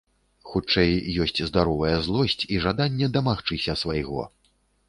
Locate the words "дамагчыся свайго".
3.19-4.21